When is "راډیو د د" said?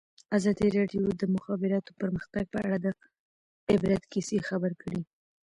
0.77-1.23